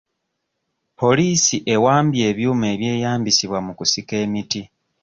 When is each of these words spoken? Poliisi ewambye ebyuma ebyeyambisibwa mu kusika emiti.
Poliisi 0.99 1.55
ewambye 1.73 2.21
ebyuma 2.31 2.65
ebyeyambisibwa 2.73 3.59
mu 3.65 3.71
kusika 3.79 4.13
emiti. 4.23 4.61